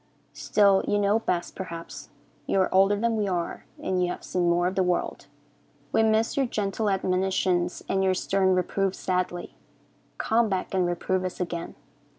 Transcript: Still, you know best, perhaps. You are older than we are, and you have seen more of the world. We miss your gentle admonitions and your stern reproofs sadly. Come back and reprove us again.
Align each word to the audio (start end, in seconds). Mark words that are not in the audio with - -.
Still, 0.33 0.83
you 0.87 0.97
know 0.97 1.19
best, 1.19 1.53
perhaps. 1.55 2.09
You 2.47 2.59
are 2.61 2.73
older 2.73 2.95
than 2.95 3.17
we 3.17 3.27
are, 3.27 3.65
and 3.79 4.01
you 4.03 4.09
have 4.09 4.23
seen 4.23 4.49
more 4.49 4.65
of 4.65 4.73
the 4.73 4.81
world. 4.81 5.27
We 5.91 6.01
miss 6.01 6.35
your 6.35 6.47
gentle 6.47 6.89
admonitions 6.89 7.83
and 7.87 8.03
your 8.03 8.15
stern 8.15 8.55
reproofs 8.55 8.97
sadly. 8.97 9.53
Come 10.17 10.49
back 10.49 10.73
and 10.73 10.87
reprove 10.87 11.23
us 11.23 11.39
again. 11.39 11.75